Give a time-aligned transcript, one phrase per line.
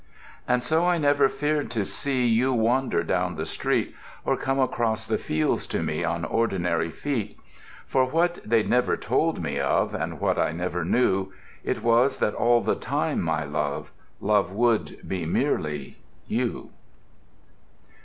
[0.47, 3.93] And so I never feared to see You wander down the street,
[4.25, 7.39] Or come across the fields to me On ordinary feet.
[7.85, 11.31] For what they'd never told me of, And what I never knew;
[11.63, 16.71] It was that all the time, my love, Love would be merely you.